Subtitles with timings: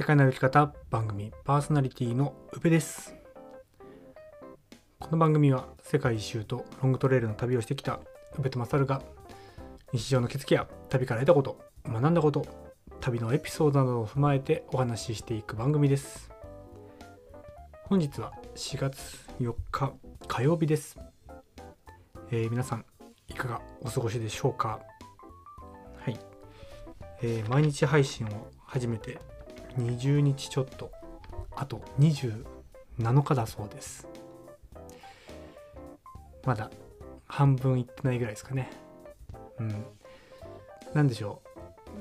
[0.00, 3.14] 世界の歩き方番組パーソナリティの宇部です。
[4.98, 8.00] この番組は世界一周とロングトレイルの旅をしてきた
[8.38, 9.02] 宇部と勝が
[9.92, 12.46] 日常の気づきや旅から得たこと学んだこと
[13.02, 16.30] 旅のエピソードなどを踏まえてお話ししていく番組です。
[17.84, 19.92] 本日は4月4日
[20.28, 20.98] 火曜日です、
[22.30, 22.86] えー、皆さん
[23.28, 24.80] いかがお過ごしでしょうか？
[25.98, 26.18] はい、
[27.20, 29.18] えー、毎日配信を始めて
[29.78, 30.90] 20日ちょっと。
[31.56, 32.44] あと27
[33.22, 34.08] 日だそうです。
[36.44, 36.70] まだ
[37.26, 38.70] 半分いってないぐらいですかね。
[39.58, 39.84] うん。
[40.94, 41.50] 何でしょう。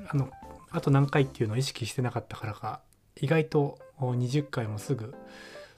[0.08, 0.30] あの
[0.72, 2.82] あと何回っていうのを意識してなかったからか
[3.16, 5.16] 意外と20回もすぐ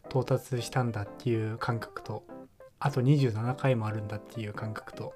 [0.09, 2.23] 到達したんだっていう感覚と
[2.79, 5.13] あと27回もあるんだっていう感覚と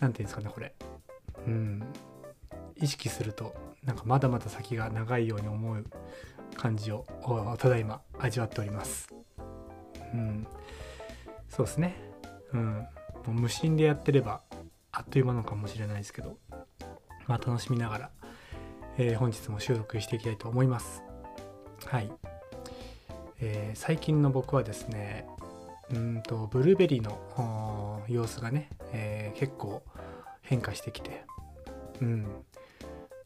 [0.00, 0.74] 言うんですかねこれ。
[1.46, 1.82] うん。
[2.76, 3.54] 意識すると
[3.88, 5.82] なんかまだまだ先が長いように思う
[6.54, 7.06] 感じを
[7.58, 9.08] ただいま味わっております。
[10.12, 10.46] うん、
[11.48, 11.96] そうですね。
[12.52, 12.86] うん、も
[13.28, 14.42] う無心でやってれば
[14.92, 16.36] あっという間のかもしれないですけど、
[17.26, 18.10] まあ、楽しみながら、
[18.98, 21.02] えー、本日も収録していきたいと思います。
[21.86, 22.12] はい。
[23.40, 25.26] えー、最近の僕はですね、
[25.94, 29.82] うんとブルーベリーの様子がね、えー、結構
[30.42, 31.24] 変化してきて、
[32.02, 32.26] うん、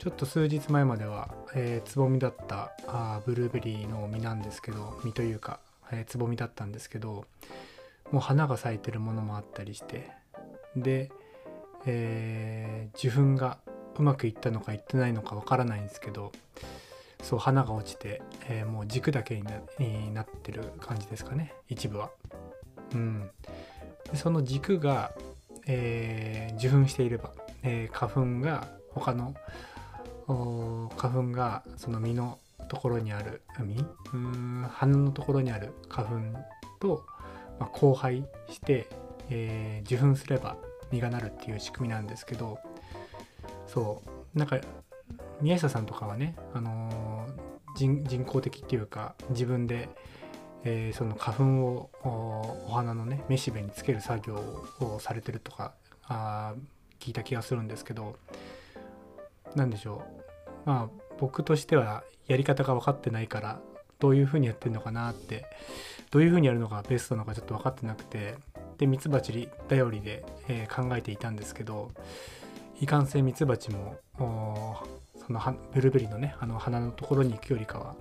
[0.02, 5.60] ちょっと数日前までは、えー、つぼみだったあブルーベリーの実なんですけど実というか、
[5.92, 7.24] えー、つぼみだったんですけど
[8.10, 10.10] もう花が咲いてるものもあったりして
[10.74, 11.12] で、
[11.86, 13.58] えー、受粉が
[13.96, 16.32] うまくいったのかいってないのかわからないんですけど
[17.22, 22.10] そう花が落ちて、えー、もう軸だけになになってる感じですかね一部は。
[22.92, 23.30] うん、
[24.10, 25.12] でその軸が、
[25.68, 27.30] えー、受粉していれば、
[27.62, 29.36] えー、花粉が他の
[30.26, 33.84] 花粉がその実のところにある実
[34.14, 36.14] うん花のところにある花粉
[36.80, 37.04] と、
[37.58, 38.88] まあ、交配して、
[39.30, 40.56] えー、受粉すれば
[40.90, 42.58] 実がなるっていう仕組みなんですけど
[43.66, 44.02] そ
[44.34, 44.58] うなんか
[45.40, 49.88] 宮下さんとかはね、あのー、人工的っていうか自分で、
[50.64, 51.90] えー、その花粉を
[52.68, 54.34] お花のねめしべにつける作業
[54.80, 55.72] をされてるとか
[56.04, 56.54] あ
[57.00, 58.16] 聞いた気がするんですけど
[59.54, 60.02] 何でしょ
[60.66, 60.68] う。
[60.68, 63.60] まあ僕としてはやり方が分かってないから
[63.98, 65.44] どういうふうにやってるのかなって
[66.10, 68.36] どういうふうにやるのがベストなのかちょっと分かってなくて
[68.78, 71.90] でミツバチ頼りで、えー、考えていたんですけど
[72.80, 75.40] いかんせんミツバチもその
[75.72, 77.94] ブルーベリーのねあの花のところに行くよりかは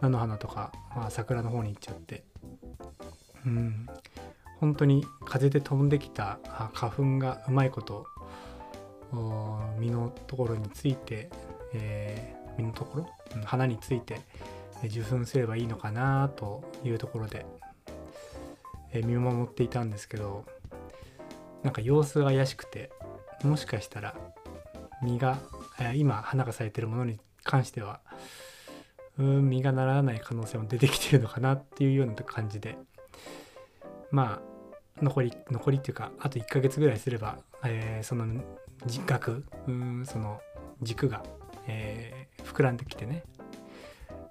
[0.00, 2.24] 菜の花とか、まあ、桜の方に行っちゃって。
[3.46, 3.86] うん。
[4.60, 6.38] 本当に風で飛んできた
[6.72, 8.06] 花粉がうまいこと
[9.78, 11.30] 実のところについて、
[11.72, 13.08] えー、実のところ、
[13.44, 14.20] 花について
[14.84, 17.46] 受粉すればいいのかなというところで、
[18.92, 20.44] えー、見守っていたんですけど
[21.62, 22.90] なんか様子が怪しくて
[23.42, 24.14] もしかしたら
[25.02, 25.38] 実が、
[25.78, 28.00] えー、今花が咲いてるものに関しては
[29.18, 32.76] うん実がならない可能性も出てきてるのかなっていうような感じで。
[34.10, 34.54] まあ
[35.02, 38.26] 残り残りっていうかあと1ヶ月ぐらいすれば、えー、その
[38.86, 40.40] 人格うんその
[40.82, 41.22] 軸が、
[41.66, 43.24] えー、膨らんできてね。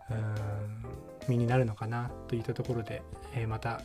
[0.09, 3.01] うん身になるのかなといったところで、
[3.33, 3.81] えー、また、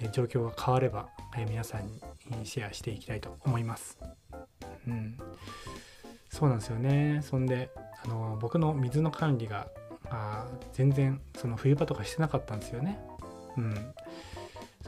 [0.00, 2.00] えー、状況が変われば、え皆さんに
[2.44, 3.98] シェアしていきたいと思います。
[4.86, 5.18] うん、
[6.28, 7.20] そうなんですよね。
[7.22, 7.70] そんで
[8.04, 9.68] あの僕の水の管理が
[10.10, 12.98] あ全然その冬場とかしてなかったんですよね。
[13.56, 13.94] うん、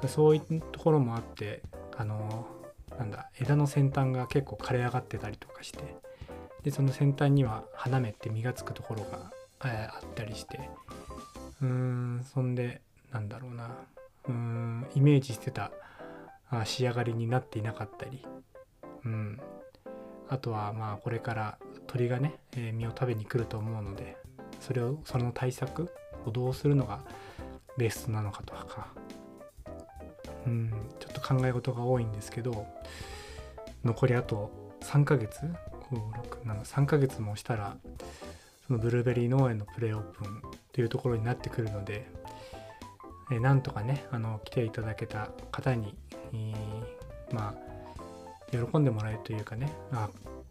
[0.08, 1.62] そういうところもあって
[1.96, 2.46] あの
[2.98, 5.96] なんだ枝の先端が結構枯れ上がってたりとかして
[6.62, 9.30] でその先端には花芽って実がつくところが、
[9.60, 10.58] あったりして。
[11.62, 12.80] うーんそんで
[13.12, 13.70] なんだろうな。
[14.26, 15.70] うーんイメージしてた
[16.64, 18.20] 仕上がりになっていなかったり。
[19.04, 19.40] うん。
[20.28, 24.16] あとはまあこれから鳥がね、えー、実を食べに来ると思うので
[24.60, 25.88] それをその対策
[26.24, 27.00] をどうするのが
[27.76, 28.88] ベストなのかとか
[30.46, 32.66] うんちょっと考え事が多いんですけど
[33.84, 34.50] 残りあと
[34.80, 35.40] 3ヶ月
[35.90, 37.76] 567ヶ月もしたら
[38.66, 42.06] そのブルーベリー農園のプレーオープンというところになってくるので
[43.30, 45.94] えなんとかねあの来ていただけた方に、
[46.32, 47.66] えー、まあ
[48.50, 50.08] 喜んでもらえるというかねあ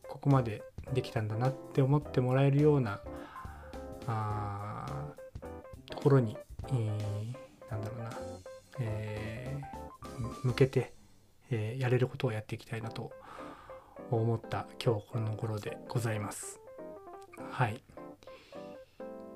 [0.07, 0.63] ここまで
[0.93, 2.99] できたんだなって思ってもらえるような
[4.07, 4.85] あ
[5.89, 6.37] ところに、
[6.67, 8.09] えー、なんだろうな、
[10.45, 10.93] 向けて、
[11.49, 13.11] えー、やれることをやっていきたいなと
[14.11, 16.59] 思った今日この頃でございます。
[17.49, 17.81] はい。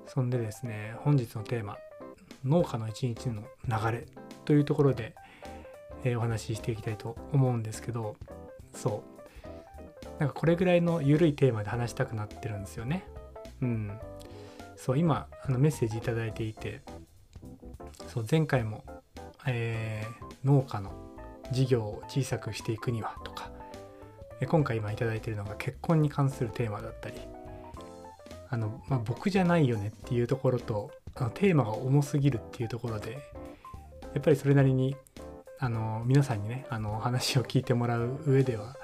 [0.05, 1.77] そんでですね本日のテーマ
[2.45, 4.05] 「農家の一日の流れ」
[4.45, 5.15] というところで、
[6.03, 8.15] えー、お話ししていきたいと思うんですけど
[8.73, 9.03] そ
[10.07, 13.05] うなんかこれぐらいの緩いテーマで話したくなってるんですよね。
[13.61, 13.99] うん、
[14.75, 16.81] そう今あのメッセージ頂いていて
[18.07, 18.83] そう前回も、
[19.51, 20.91] えー、農家の
[21.51, 23.51] 事業を小さくしていくにはとか
[24.47, 27.15] 今回今頂いてるのが結婚に関するテーマだったり
[28.49, 33.13] あの、まあ、僕じゃないよねっていうところとあのテーマが重すぎるっていうところで
[34.13, 34.95] やっぱりそれなりに
[35.59, 38.77] あの皆さんにねあの話を聞いてもらう上では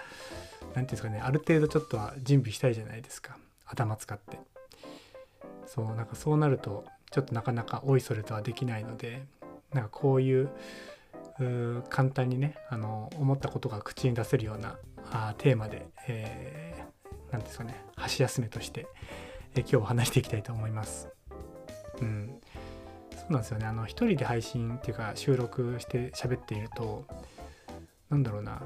[0.74, 3.38] 何ていうんですかねある程度ちょっとは準備したいじゃないですか。
[3.66, 4.40] 頭使って。
[5.66, 9.26] そうなんかそうなるとちょっとなかなかおいそれとはできないので
[9.74, 10.50] なんかこういう
[11.90, 14.78] 簡単にねあの思ったことが口に出せるような
[15.12, 18.88] あテーマで何、えー、ですかね箸休めとして、
[19.56, 21.10] えー、今日話していきたいと思います。
[22.02, 22.42] うん、
[23.12, 27.06] そうなんですよねあの一人で配信っていうか収録して喋っていると
[28.10, 28.62] なんだろうな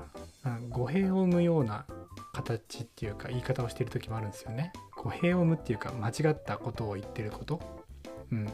[0.69, 1.85] 語弊を生むような
[2.33, 4.73] 形っていうか言い方をしている時もあるんですよね。
[4.95, 7.59] 語弊を生むっていうか間違ったことを言ってること。
[8.31, 8.49] うん、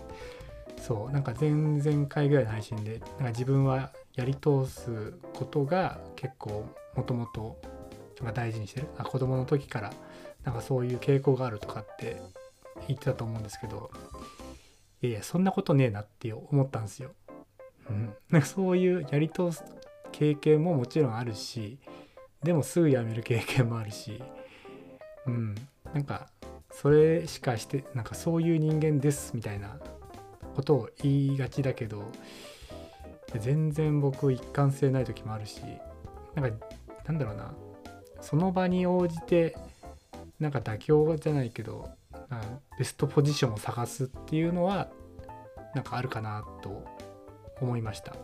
[0.77, 7.57] そうなんか前々回ぐらいの配信でなんか自分はやり通すことが結構もともと
[8.33, 8.88] 大事にしてる。
[8.98, 9.94] あ子供の時から
[10.44, 12.22] なんかそういう傾向があるとかって
[12.88, 13.89] 言ってたと思うんですけど
[15.01, 17.12] いやいやそんなことねえなって思ったんですよ。
[17.89, 19.63] うん、なんかそういうやり通す
[20.12, 21.77] 経験ももちろんあるし
[22.44, 24.24] でもすぐ辞める経験もあるし
[25.27, 25.56] うん。
[25.94, 26.27] なんか
[26.72, 29.80] それしかしてなんかそういう人間ですみたいな
[30.56, 32.12] ことを言いがちだけど
[33.40, 35.62] 全然僕一貫性ない時もあるし
[36.36, 36.68] なんか
[37.06, 37.54] なんだろうな
[38.22, 39.56] その場に応じて
[40.40, 41.90] なんか妥協じゃないけど
[42.78, 44.90] ベストポジションを探すっていうのは
[45.74, 46.84] なんかあるかなと
[47.62, 48.16] 思いました。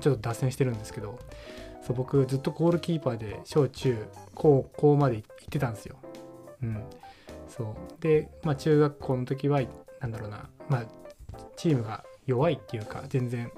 [0.00, 1.18] ちょっと脱線してるんですけど
[1.84, 5.96] そう僕ずっとゴールキーパーで小中高校まで行ってたんですよ。
[6.62, 6.84] うん。
[7.48, 8.02] そう。
[8.02, 9.60] でまあ中学校の時は
[10.00, 10.48] なんだろうな。
[10.68, 10.84] まあ
[11.60, 13.52] チームが弱いっていうか全然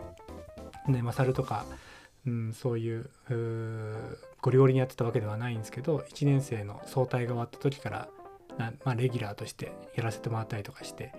[0.88, 1.64] ねマサルとか、
[2.26, 3.08] うん、そういう
[4.40, 8.08] ゴリゴリにやってたわけではないんですけど1年生の総体が終わった時から
[8.58, 11.14] なまあ、レギュラーとしてやらせてもらったりとかして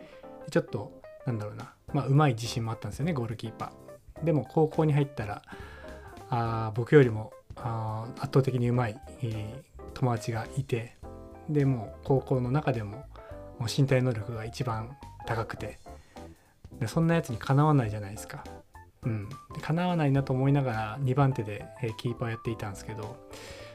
[0.52, 4.26] ちょっとなんだろうなまあうまい自信もあったんですよねゴールキーパー。
[4.26, 5.42] でも高校に入ったら
[6.30, 10.98] あ僕よりもあ圧倒的にうまい、えー、友達がいて
[11.50, 12.98] でも高校の中でも
[13.58, 14.96] もう身体能力が一番
[15.26, 15.80] 高くて
[16.80, 18.44] でそんなやつにかなわないじゃないですか。
[19.06, 19.30] うん、
[19.62, 23.18] かなわないなと思いながら2番手で、えキーパーやっていたんですけど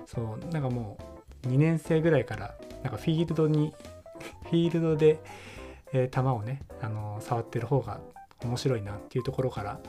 [0.06, 0.96] そうなんかも
[1.44, 3.74] う2年生ぐらいからなんかフィールドに
[4.44, 5.20] フィールドで、
[5.92, 8.00] えー、球をね、あのー、触ってる方が
[8.42, 9.80] 面白いなっていうところから、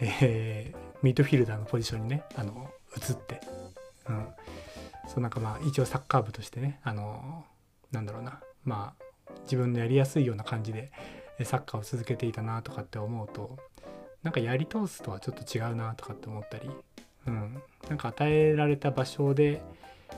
[0.00, 3.40] えー、ミッドフィルダーのポジションにね、あの移って、
[4.08, 4.28] うん、
[5.08, 7.44] そうなんかまあ一応サッカー部としてね、あの
[7.92, 8.40] なんだろうな。
[8.64, 9.06] まあ
[9.44, 10.90] 自分のやりやすいような感じで
[11.44, 13.56] サッカーを続けていたなとかって思うと
[14.22, 16.68] なんかやり通すとはちょっと違うなとかって思ったり、
[17.26, 19.62] うん、なんか与えられた場所で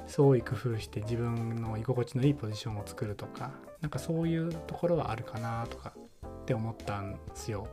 [0.07, 5.93] 創意工夫して自分の居心地のいいポジションを作るとかなんかそういうところはあるかなとか
[6.27, 7.69] って思ったんですよ。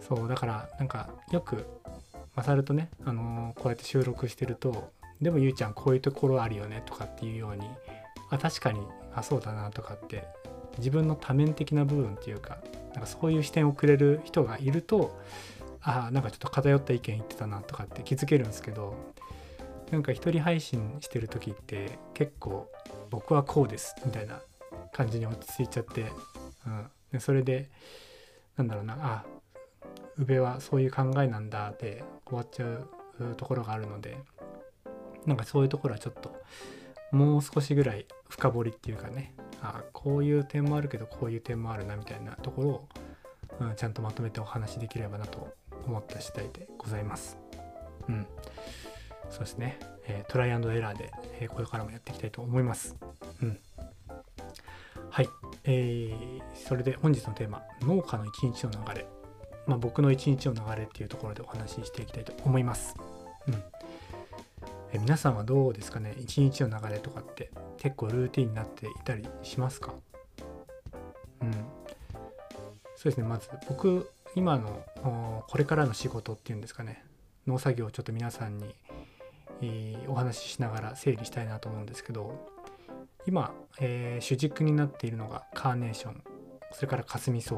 [0.00, 1.66] そうだからなんかよく
[2.36, 7.66] マサルとね、あのー、こうやって収録してるとでもゆうちゃんこういうところあるよねとかっていうように
[8.30, 8.80] あ確かに
[9.14, 10.24] あそうだなとかって
[10.78, 12.58] 自分の多面的な部分っていうか
[12.94, 15.18] なんかそういう視点をくれる人がいると
[15.82, 18.94] ああなんかちょっと偏った意見言ってたなとかって気づけるんですけど
[19.90, 22.68] なんか一人配信してる時って結構
[23.10, 24.40] 僕はこうですみたいな
[24.92, 26.06] 感じに落ち着いちゃって、
[26.66, 27.70] うん、でそれで
[28.56, 29.24] なんだろうなあ
[30.18, 32.88] 宇部はそういう考えなんだで終わっちゃう
[33.36, 34.16] ところがあるので
[35.26, 36.34] なんかそういうところはちょっと
[37.12, 42.88] もう少しぐらい深掘りっていうかねあこういう点もあるけどこういう点もあるなみたいなところを、
[43.60, 45.54] うん、ちゃんとまとめてお話しできればなと
[45.86, 47.38] 思った次第でございます。
[48.08, 48.26] うん。
[49.30, 49.78] そうですね。
[50.06, 51.10] えー、トライエラーで、
[51.40, 52.96] えー、これからもやっていきたいと思います。
[53.42, 53.58] うん。
[55.10, 55.28] はい。
[55.64, 59.06] えー、それで本日のテーマ、農家の一日の流れ。
[59.66, 62.94] まあ、僕の一日の流れっていうところでお話ししていきたいと思います。
[63.48, 63.62] うん。
[64.96, 66.14] え皆さんはどうですかね？
[66.18, 69.92] 一日の流れとかって結構ルーティンになっていたりしますか？
[71.42, 71.52] うん。
[71.52, 73.24] そうですね。
[73.24, 74.82] まず僕今の
[75.48, 77.04] これからの仕事っていうんですかね。
[77.46, 78.74] 農作業をちょっと皆さんに、
[79.60, 82.48] えー、お話ししながら整理したいなと思うんですけど
[83.26, 86.24] 今、えー、主軸になっているのがカーネーション
[86.72, 87.54] それから霞草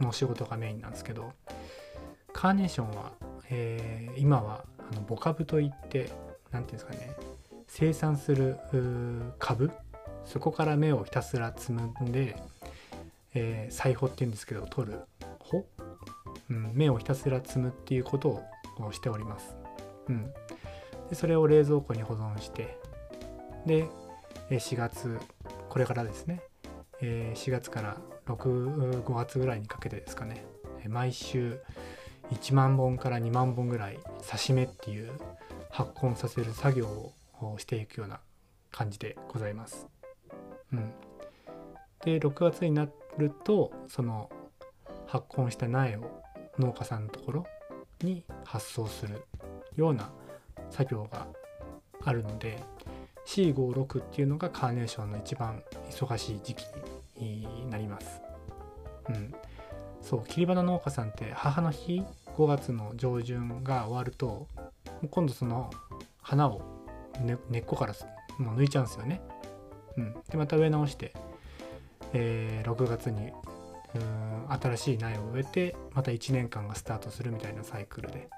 [0.00, 1.32] の仕事がメインなんですけど
[2.32, 3.12] カーネーションは、
[3.50, 6.10] えー、今はあの母株といって
[6.50, 7.10] 何ていうんですかね
[7.66, 8.58] 生産する
[9.38, 9.70] 株
[10.24, 12.36] そこから芽をひたすら摘んで、
[13.34, 15.00] えー、裁縫っていうんですけど取る
[15.40, 15.64] 穂、
[16.50, 18.28] うん、芽をひたすら摘むっていうこと
[18.78, 19.56] をしております。
[20.08, 20.32] うん、
[21.08, 22.78] でそれを冷蔵庫に保存して
[23.66, 23.88] で
[24.50, 25.18] 4月
[25.68, 26.42] これからですね
[27.00, 30.44] 4月から65月ぐらいにかけてですかね
[30.88, 31.58] 毎週
[32.34, 35.12] 1万本から2万本ぐらい刺し目っていう
[35.70, 38.20] 発根させる作業をしていくような
[38.70, 39.86] 感じでございます。
[40.72, 40.92] うん、
[42.04, 42.88] で6月にな
[43.18, 44.30] るとその
[45.06, 46.22] 発根した苗を
[46.58, 47.46] 農家さんのところ
[48.02, 49.24] に発送する
[49.76, 50.10] ような
[50.70, 51.26] 作業が
[52.04, 52.62] あるので
[53.26, 56.64] C56 っていうのがカーネーションの一番忙しい時期
[57.16, 58.20] になります。
[59.08, 59.34] うん、
[60.02, 62.04] そう切り花農家さんって母の日
[62.36, 64.48] 5月の上旬が終わると
[65.10, 65.70] 今度その
[66.20, 66.62] 花を
[67.50, 67.94] 根、っこから
[68.38, 69.20] もう抜いちゃうんですよね。
[69.96, 71.12] うん、でまた植え直して、
[72.12, 73.30] えー、6月に
[73.94, 78.28] うん新しい苗を植えてまた1年間がスタートするみたいなサイクルで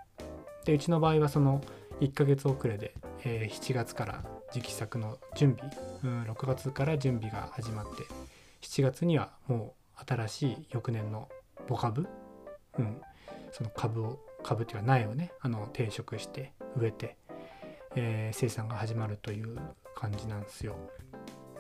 [0.67, 1.63] でうちの場合はその
[2.01, 2.93] 1ヶ月遅れで、
[3.25, 4.23] えー、7月から
[4.53, 5.73] 時期作の準備
[6.05, 8.03] うん6月から準備が始まって
[8.61, 11.29] 7月にはもう新しい翌年の
[11.69, 12.07] 母株、
[12.79, 13.01] うん、
[13.57, 17.17] その株を株っていうか苗をねあの定食して植えて、
[17.95, 19.57] えー、生産が始まるという
[19.95, 20.77] 感じなんですよ。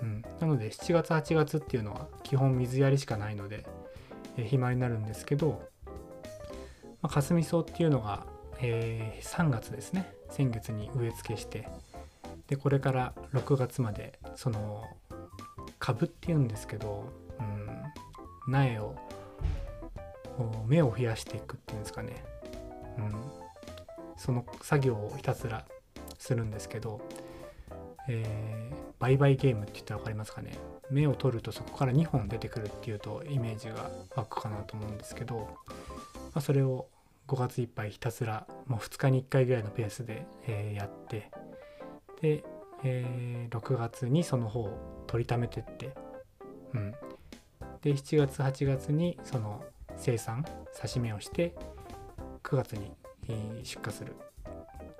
[0.02, 3.66] うん、なので7月8月っていうのは基本水やりしかないので、
[4.36, 5.62] えー、暇になるんですけど、
[7.00, 8.26] まあ、霞草っていうのが、
[8.60, 11.66] えー、3月ですね先月に植え付けして
[12.48, 14.84] でこれから6月までその
[15.78, 18.96] 株っていうんですけど、うん、苗を
[20.66, 22.24] 芽を増やしていくっていうんですかね、
[22.98, 23.12] うん、
[24.16, 25.64] その作業をひたすら
[26.18, 27.00] するんですけど、
[28.08, 30.58] えー、売買ゲームって言ったら分かりますかね。
[30.90, 35.44] 芽を取るとそこから2本出てくるっていうとイメージが湧くかなと思うんですけど、ま
[36.34, 36.86] あ、それを
[37.26, 41.30] 5月いっぱいひたすらもう2日に1回ぐらいのペースで、えー、やって
[42.20, 42.44] で、
[42.84, 45.92] えー、6月にその方を取りためてって、
[46.74, 46.92] うん、
[47.82, 49.64] で7月8月にその
[49.96, 51.54] 生産刺し目をして
[52.42, 52.92] 9月に
[53.64, 54.14] 出荷する。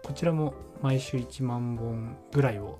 [0.02, 2.78] こちらも毎週1万本ぐらいを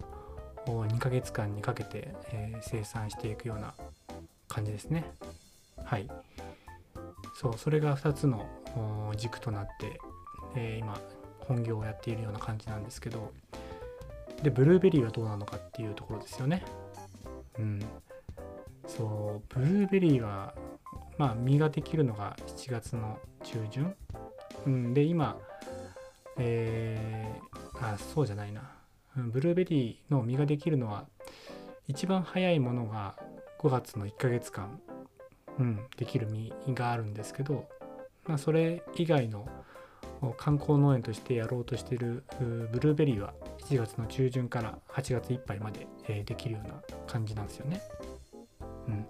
[0.66, 3.74] 2ヶ月間にかけて、え、生産していくような
[4.48, 5.04] 感じですね。
[5.84, 6.08] はい。
[7.34, 8.46] そうそれが2つの
[9.16, 10.00] 軸となって、
[10.56, 10.98] え、今
[11.40, 13.32] 本業をやっているような感じなんですけど
[14.42, 16.64] でブルーベリーはどうなのかっていうところですよね。
[17.58, 17.80] うん。
[18.86, 20.54] そうブルーベリーは
[21.18, 23.94] まあ実ができるのが7月の中旬、
[24.66, 25.36] うん、で今
[26.38, 28.70] えー、あそうじゃないな。
[29.16, 31.06] ブルーベリーの実ができるのは
[31.88, 33.16] 一番早いものが
[33.58, 34.78] 5月の1ヶ月間、
[35.58, 37.66] うん、できる実があるんですけど、
[38.26, 39.48] まあ、それ以外の
[40.36, 46.74] 観光農園としてやろうとしているブルーベリーは7月の中旬から8月いっぱいまで、えできるような
[47.06, 47.80] 感じなんですよね。
[48.88, 49.06] うん、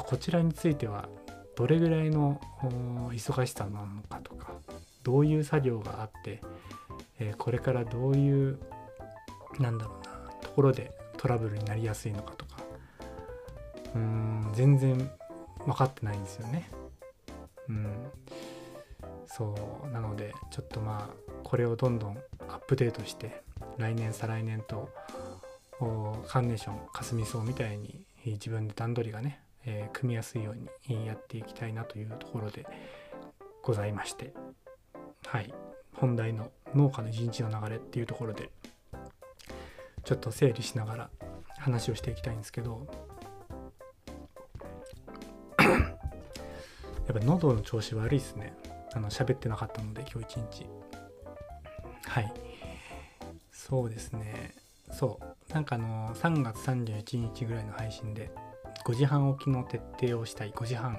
[0.00, 1.08] こちらについては
[1.56, 2.40] どれぐらいの
[3.10, 4.52] 忙しさなのかとか
[5.02, 6.40] どういう作業があって、
[7.18, 8.58] えこれからどういう
[9.58, 12.62] なんだろうなところでトラブルになりやすいのかとか
[13.94, 15.10] うーん全然
[15.64, 16.68] 分かってないんですよね。
[17.68, 17.86] うん
[19.26, 23.42] そうなのでちょっとまあこれをどんどんアップデートして
[23.76, 24.88] 来年再来年と
[26.26, 29.40] カーネーションかすみ草みたいに自分で段取りがね、
[29.70, 32.66] えー、組みやすいようにやっていきたいなというところで
[33.62, 34.32] ございまして。
[35.26, 35.52] はい。
[35.92, 38.50] 本題の農家の一日の流れっていうところで
[40.04, 41.10] ちょっと整理しながら
[41.58, 42.86] 話をしていきたいんですけど。
[45.58, 48.54] やっぱ喉の調子悪いですね。
[48.94, 50.66] あの喋ってなかったので今日一日。
[52.06, 52.32] はい。
[53.50, 54.54] そうですね。
[54.90, 55.52] そう。
[55.52, 58.30] なんかあの3月31日ぐらいの配信で
[58.88, 60.50] 5時半起きの徹底をしたい。
[60.50, 60.96] 5時半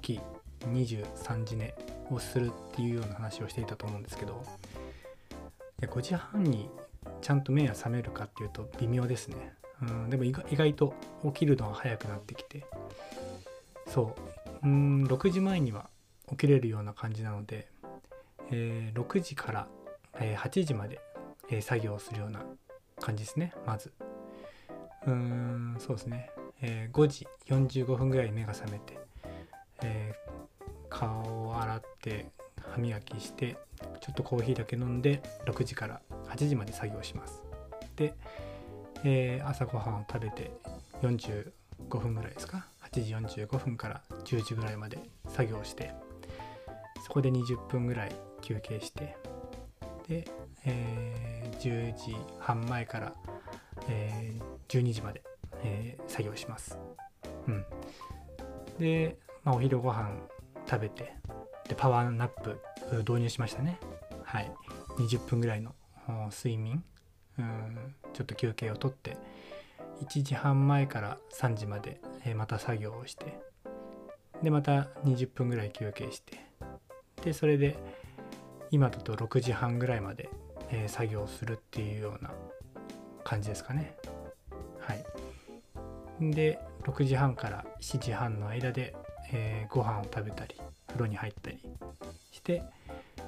[0.00, 0.20] 起き
[0.68, 1.74] 23時寝
[2.08, 4.44] をするっていうような話をしていたと思うんですけど。
[5.80, 6.70] 5時半に
[7.20, 9.54] ちゃんと目が覚めるかっていうと微妙ですね。
[9.82, 12.64] うん、でも意外と起きるのが早くなってきて。
[13.88, 14.14] そ
[14.62, 14.66] う。
[14.66, 15.90] うん6時前には
[16.30, 17.66] 起きれるような感じなので、
[18.52, 19.66] えー、6時から、
[20.20, 21.00] えー、8時まで、
[21.50, 22.44] えー、作業をするような
[23.00, 23.92] 感じですねまず。
[25.06, 26.30] うーんそうですね、
[26.62, 28.98] えー5時45分ぐらい目が覚めて、
[29.82, 30.36] えー
[30.88, 32.26] 顔を洗って
[32.72, 33.56] 歯磨きして
[34.00, 37.42] ちょっとコーヒーだけ飲んで6時から8時まで作業します。
[37.96, 38.14] で、
[39.04, 40.50] えー朝ごはんを食べて
[41.02, 44.98] 45分ぐらいですか？8時45分から10時ぐらいまで
[45.28, 45.92] 作業して
[47.04, 49.16] そこで20分ぐらい休憩して
[50.08, 50.26] で、
[50.64, 53.12] えー10時半前から、
[53.88, 55.22] えー12時まで、
[55.64, 56.78] えー作業します。
[57.48, 57.64] うん、
[58.78, 60.10] で、まあ、お昼ご飯
[60.68, 61.14] 食べて
[61.68, 62.60] でパワーナップ
[62.98, 63.78] 導入しましたね。
[64.24, 64.52] はい、
[64.98, 65.74] 20分ぐらいの
[66.30, 66.84] 睡眠。
[67.38, 67.94] うん。
[68.12, 69.16] ちょっと休憩をとって
[70.02, 73.38] 1時半前から3時まで、えーまた作業をして
[74.42, 76.40] でまた20分ぐらい休憩して
[77.22, 77.76] でそれで
[78.70, 80.28] 今だと6時半ぐらいまで、
[80.70, 82.30] えー作業するっていうような
[83.22, 83.96] 感じですかね。
[84.80, 85.04] はい。
[86.20, 88.94] で6時半から7時半の間で、
[89.32, 90.54] えーご飯を食べたり
[90.86, 91.58] 風呂に入ったり
[92.32, 92.62] して、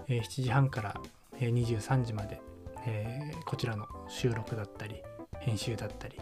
[0.08, 0.94] えー7時半から、
[1.38, 2.40] 23時まで、
[2.86, 5.02] えーこちらの収録だったり
[5.40, 6.18] 編集だったり、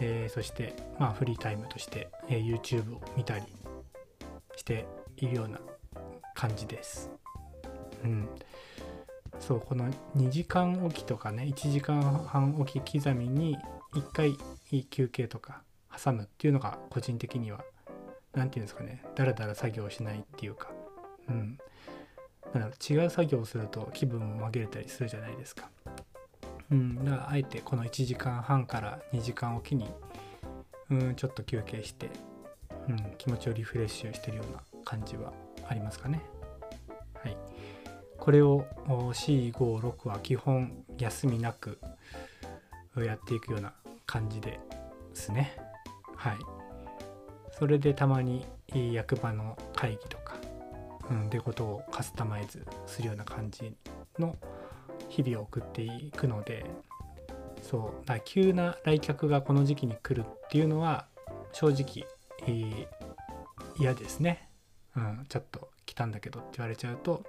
[0.00, 3.44] えーそしてまあフリータイムとして、え YouTube を見たり
[4.56, 5.60] しているような
[6.34, 7.10] 感じです。
[8.04, 8.28] うん、
[9.40, 13.56] そうこの2時間おきとかね1時間半おき刻みに
[13.94, 14.36] 1回
[14.70, 15.62] いい休憩とか
[16.04, 17.64] 挟むっていうのが個人的には
[18.34, 20.70] 何て言うんですかねだらだら作業しないっていうか
[21.28, 21.58] うん
[22.52, 25.68] だろう違う作業をすると気分も紛れたりするじゃないですか。
[26.70, 29.88] うん、だからあえてこの1時間半から2時間おきに
[30.90, 32.10] うんちょっと休憩して、
[32.88, 35.32] うん、気持ちをリフレッシュしてるような感じは
[35.68, 36.22] ありますかね。
[37.22, 37.36] はい、
[38.18, 41.78] これをお456は基本休みなく
[42.96, 43.72] やっていくような
[44.06, 44.60] 感じで
[45.14, 45.56] すね。
[46.16, 46.38] はい。
[47.58, 48.44] それでたまに
[48.92, 50.36] 役場の会議とか、
[51.10, 53.74] うん、でことをカスタマイズするような感じ
[54.18, 54.36] の
[55.08, 56.66] 日々を送っていくので
[57.62, 61.06] そうだ急な来客がこの時期に来るっていうのは
[61.52, 62.06] 正直、
[62.46, 62.88] え
[63.78, 64.48] 嫌ですね。
[64.94, 67.22] うん、ちょっと来たんだけどって言われちゃうと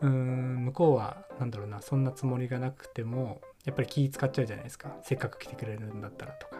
[0.00, 6.56] うーん向こうはなんだろうなそんなつもりがなくてもやっぱり気使っちゃうじゃないですかせっかく来てくれるんだったらとか。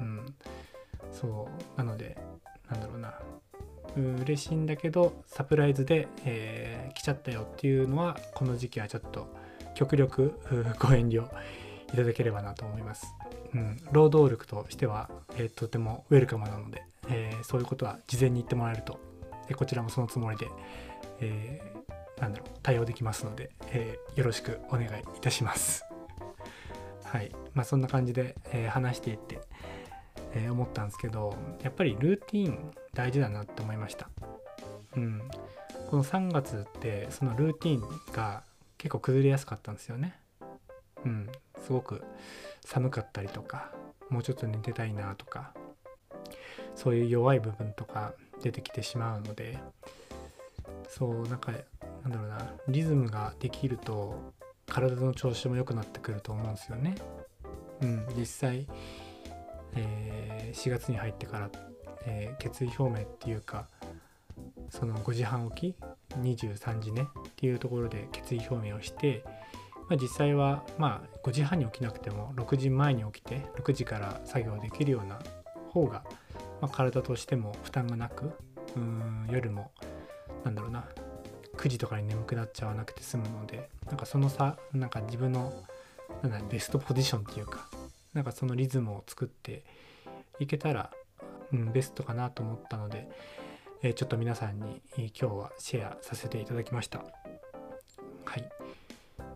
[0.00, 0.34] うん、
[1.12, 2.16] そうなので
[2.70, 3.14] なんだろうな
[3.96, 9.26] 嬉しいんだけどサプライズで、えー来ちゃったよっていうのはこの時期はちょっと
[9.74, 10.38] 極力
[10.78, 11.26] ご遠慮
[11.92, 13.06] いただければなと思います。
[13.52, 19.00] うん、労働力としては、えーとてもウェルカムなので、えーそういうことは事前に言ってもらえると
[19.48, 20.48] でこちらもそのつもりで、
[21.20, 25.84] えーなんだろう対応できますので、えよろしくお願いいたします。
[27.14, 29.38] はいまあそんな感じで、えー話していって、
[30.34, 34.08] えー思ったんですけどやっぱりルーティン大事だなって思いました。
[34.96, 35.22] うん、
[35.90, 38.42] この3月ってそのルーティンが
[38.78, 40.18] 結構崩れやすかったんですよね。
[41.04, 41.28] うん、
[41.64, 42.02] すごく
[42.64, 43.70] 寒かったりとか
[44.10, 45.54] もうちょっと寝てたいなとか
[46.74, 49.56] そういう弱い部分とか出てきてしまうので
[50.88, 51.52] そうなんか
[52.02, 54.32] なんだろうなリズムができると
[54.66, 56.94] 体の調子も良くなってくると思うんですよね。
[57.82, 58.66] うん、実際、
[59.74, 61.50] えー4月に入ってから、
[62.06, 63.66] えー決意表明っていうか
[64.70, 65.76] その5時半起き
[66.20, 69.24] 23時ねっていうところで決意表明をして、
[69.88, 75.18] まあ、実際はまあ5時半に起きなくても6時前に起きて6時から作業できるような
[75.70, 76.04] 方が、
[76.60, 78.32] まあ、体としても負担がなく
[78.76, 79.70] うん夜も
[80.44, 80.86] なんだろうな
[81.64, 85.54] 9時とかに眠くなっちゃわなくて済むのでなんかその差なんか自分の
[86.22, 87.68] なんだベストポジションっていうか
[88.12, 89.64] なんかそのリズムを作って
[90.38, 90.90] いけたら、
[91.54, 93.08] うん、ベストかなと思ったので、
[93.82, 96.98] えーちょっと皆さんに今日はシェアさせていただきました。
[96.98, 98.48] はい。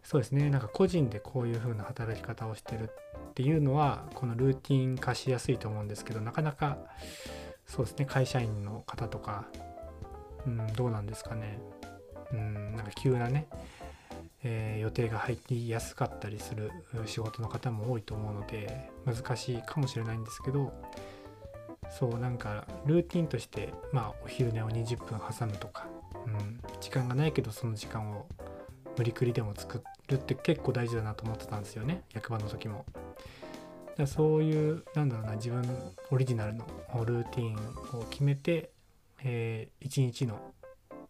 [0.02, 0.48] そうですね。
[0.48, 2.90] なんか個人でこういう風な働き方をしてる
[3.30, 6.78] っていうのは、このルーティン化しやすいと思うんですけど、なかなか
[7.66, 9.46] そうですね、会社員の方とか、
[10.46, 11.58] うん、どうなんですかね。
[12.32, 13.46] うん、なんか急なね、
[14.42, 16.70] えー予定が入りやすかったりする
[17.06, 20.72] 仕事の方も多いと思うので難しいかもしれないんですけど
[21.90, 25.86] そうなんかルーティンとしてまあお昼寝を20分挟むとか、
[26.26, 28.26] うん、時間がないけどその時間を
[28.96, 32.84] 無理くりでも作るって結構大事だなと思ってたんですよね役場の時も。
[32.94, 33.02] だか
[34.02, 35.64] らそういうなんだろうな自分
[36.10, 36.64] オリジナルの
[37.04, 37.56] ルーティン
[37.98, 38.70] を決めて、
[39.24, 40.38] えー一日の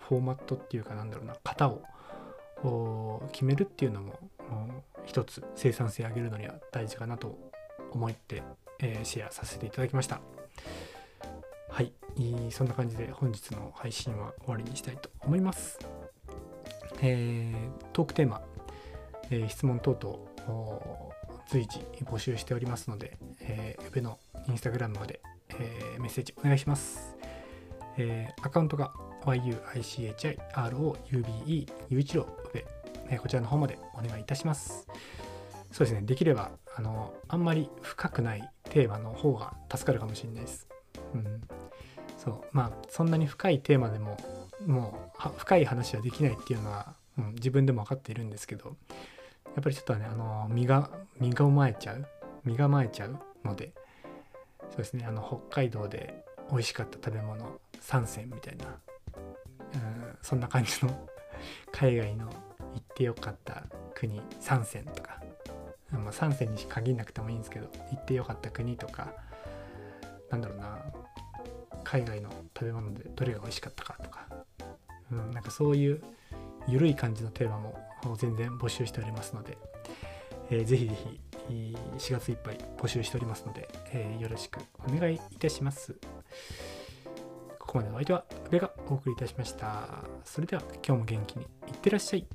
[0.09, 4.19] フォーマットっていうかなんだろうな型を決めるっていうのも
[5.05, 7.39] 一つ生産性上げるのには大事かなと
[7.93, 8.43] 思って、
[8.79, 10.21] えー、シェアさせていただきました。
[11.69, 11.93] はい。
[12.51, 15.79] そんな感じで本日の配信は終わりにしたいと思います。
[17.03, 18.41] えー、トークテーマ、
[19.31, 20.19] えー、質問等々
[21.49, 24.19] 随時募集しておりますので、えー、上の
[24.49, 27.15] インスタグラムまで、えー、メッセージお願いします。
[27.99, 28.93] えー、アカウントが
[29.35, 30.97] yuichiroube
[31.89, 32.65] ゆういちろう上、
[33.11, 34.87] えー、こちらの方までお願いいたします。
[35.73, 40.67] そうですね、できれば、あの、あんまり深くないテーマの方が助かるかもしれないです。
[41.15, 41.41] うん。
[42.17, 44.17] そう、まあ、そんなに深いテーマでも、
[44.67, 48.77] もう、深い話はできないっていうのは、うん、自分でも分かっているんですけど、
[49.55, 52.07] やっぱりちょっとね、あの、身が、身構えちゃう、
[52.45, 53.73] 身構えちゃうので、
[54.71, 58.79] そうですね、あの、北海道で美味しかった食べ物3選みたいな、
[60.23, 61.09] そんな感じの
[61.73, 62.33] 海外の行
[62.79, 65.21] ってよかった国3選とか、
[65.91, 69.13] まあ、3選に限らなくてもいいんですけど行ってよかった国とか
[70.31, 70.79] なんだろうな
[71.85, 74.27] 海外の食べ物でどれが美味しかったかとか、
[75.11, 76.03] うん、なんかそういう
[76.67, 77.75] 緩い感じのテーマも
[78.17, 79.57] 全然募集しておりますので、
[80.51, 85.97] えー、ぜひぜひ4月いっぱい募集しておりますので、えー、よろしくお願いいたします。
[87.59, 90.05] ここまでのお相手は、宇部がお送りいたしました。
[90.25, 92.27] それでは今日も元気にいってらっしゃい。